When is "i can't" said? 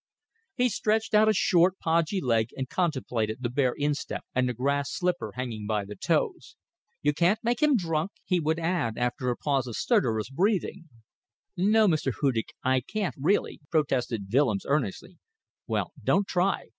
12.63-13.13